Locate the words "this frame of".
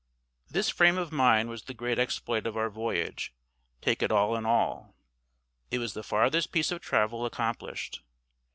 0.49-1.11